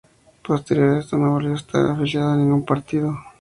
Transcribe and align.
Posterior 0.41 0.95
a 0.95 0.99
esto 0.99 1.15
no 1.19 1.33
volvió 1.33 1.51
a 1.51 1.57
estar 1.57 1.85
afiliado 1.91 2.31
a 2.31 2.35
ningún 2.37 2.65
partido. 2.65 3.15